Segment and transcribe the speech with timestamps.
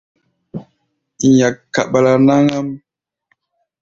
[1.35, 2.67] Nyak kaɓala náŋ-ám.